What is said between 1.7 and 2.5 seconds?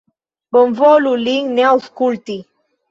aŭskulti!